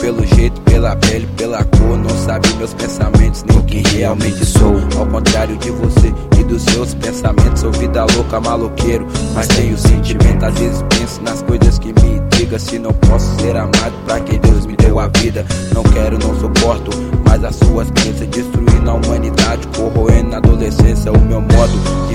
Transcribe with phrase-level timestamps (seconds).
[0.00, 1.98] pelo jeito, pela pele, pela cor.
[1.98, 4.76] Não sabe meus pensamentos, nem quem realmente sou.
[4.98, 9.06] Ao contrário de você e dos seus pensamentos, sou vida louca, maloqueiro.
[9.34, 12.58] Mas tenho sentimento, às vezes penso nas coisas que me intrigam.
[12.58, 15.44] Se não posso ser amado, pra que Deus me deu a vida?
[15.74, 16.90] Não quero, não suporto
[17.26, 22.13] mais as suas crenças, destruindo a humanidade, corroendo na adolescência o meu modo de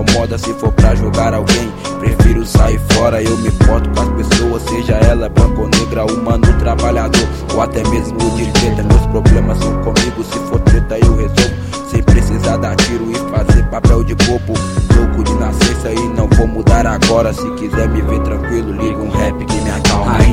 [0.00, 1.70] incomoda se for pra jogar alguém.
[1.98, 6.46] Prefiro sair fora, eu me importo com as pessoas, seja ela branca ou negra, humano,
[6.58, 8.82] trabalhador ou até mesmo de direita.
[8.82, 11.60] Meus problemas são comigo, se for treta eu resolvo.
[11.90, 14.54] Sem precisar dar tiro e fazer papel de bobo.
[14.96, 17.32] Louco de nascença e não vou mudar agora.
[17.32, 19.89] Se quiser me ver tranquilo, liga um rap que me acalma.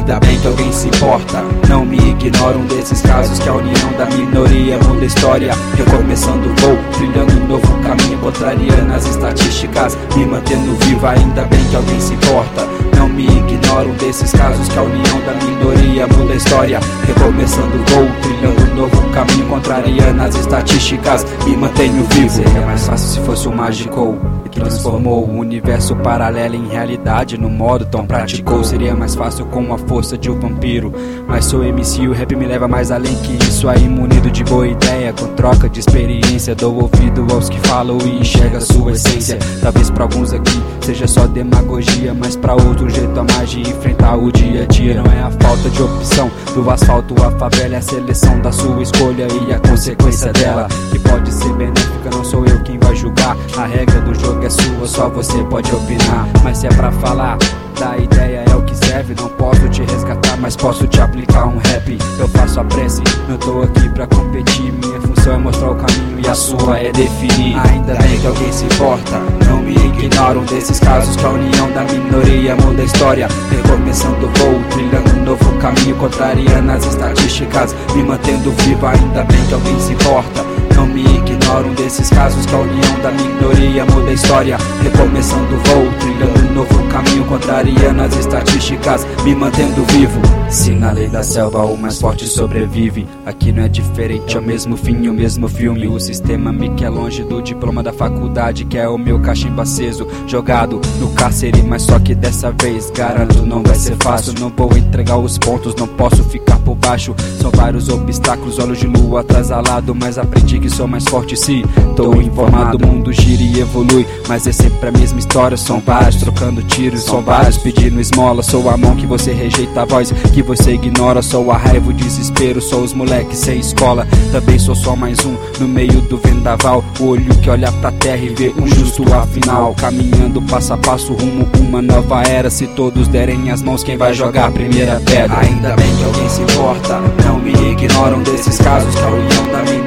[0.08, 1.44] Ainda bem que alguém se importa.
[1.68, 5.52] Não me ignora um desses casos que a união da minoria muda a história.
[5.76, 11.06] Recomeçando vou, trilhando um novo caminho, contrariando as estatísticas, me mantendo vivo.
[11.06, 12.66] Ainda bem que alguém se importa.
[12.96, 16.80] Não me ignora um desses casos que a união da minoria muda a história.
[17.06, 22.30] Recomeçando vou, trilhando um novo caminho, contrariando as estatísticas, me mantenho vivo.
[22.30, 24.18] Seria mais fácil se fosse um mágico
[24.58, 28.64] transformou o universo paralelo em realidade no modo tão praticou.
[28.64, 30.92] Seria mais fácil com a força de um vampiro.
[31.28, 33.70] Mas sou MC e o rap me leva mais além que isso.
[33.70, 36.56] Aí munido de boa ideia, com troca de experiência.
[36.56, 39.38] Dou ouvido aos que falam e enxerga sua essência.
[39.62, 44.16] Talvez pra alguns aqui seja só demagogia, mas pra outro jeito a mais de enfrentar
[44.16, 45.02] o dia a dia.
[45.02, 48.82] Não é a falta de opção do asfalto, a favela é a seleção da sua
[48.82, 50.68] escolha e a consequência dela.
[50.92, 53.38] Que pode ser benéfica, não sou eu quem vai julgar.
[53.58, 56.26] A regra do jogo é sua, só você pode opinar.
[56.44, 57.38] Mas se é pra falar,
[57.78, 59.14] da ideia é o que serve.
[59.16, 61.98] Não posso te resgatar, mas posso te aplicar um rap.
[62.18, 64.72] Eu faço a prece, não tô aqui pra competir.
[64.72, 67.58] Minha função é mostrar o caminho e a sua é definir.
[67.68, 71.84] Ainda bem que alguém se importa, não me ignora desses casos que a união da
[71.84, 73.28] minoria muda a história.
[73.52, 78.86] Recomeçando voo, trilhando um novo caminho, contrariando as estatísticas, me mantendo vivo.
[78.86, 80.57] Ainda bem que alguém se importa.
[80.98, 84.58] Me ignora um desses casos que a união da minoria muda a história.
[84.82, 90.20] Recomeçando voo, trilhando um novo caminho, contrariando as estatísticas, me mantendo vivo.
[90.50, 94.44] Se na lei da selva o mais forte sobrevive, aqui não é diferente, é o
[94.44, 95.88] mesmo fim, o mesmo filme.
[95.88, 100.08] O sistema me quer longe do diploma da faculdade, que é o meu cachimbo aceso,
[100.26, 101.62] jogado no cárcere.
[101.62, 104.34] Mas só que dessa vez, garanto, não vai ser fácil.
[104.40, 107.14] Não vou entregar os pontos, não posso ficar por baixo.
[107.40, 111.64] São vários obstáculos, olhos de lua atrasalado, mas aprendi que sou mais forte se
[111.96, 112.78] tô informado.
[112.78, 115.58] O mundo gira e evolui, mas é sempre a mesma história.
[115.58, 118.42] São vários trocando tiros, são vários pedindo esmola.
[118.42, 121.22] Sou a mão que você rejeita a voz que você ignora.
[121.22, 124.08] Sou a raiva, o desespero, sou os moleques sem escola.
[124.32, 126.84] Também sou só mais um no meio do vendaval.
[127.00, 129.74] O olho que olha pra terra e vê um justo afinal.
[129.76, 132.50] Caminhando passo a passo rumo uma nova era.
[132.50, 135.40] Se todos derem as mãos, quem vai jogar a primeira pedra?
[135.40, 137.00] Ainda bem que alguém se importa.
[137.26, 139.87] Não me ignoram desses casos que a união da minoria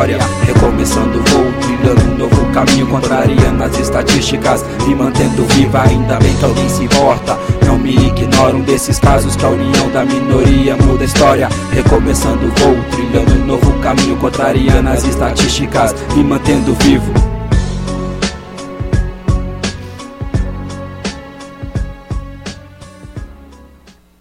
[0.00, 0.18] história.
[0.46, 5.82] Recomeçando voo, trilhando um novo caminho, contrariando as estatísticas, me mantendo viva.
[5.82, 7.38] Ainda bem que alguém se importa.
[7.66, 11.48] Não me ignora um desses casos que a união da minoria muda a história.
[11.72, 17.29] Recomeçando voo, trilhando um novo caminho, contrariando as estatísticas, me mantendo vivo.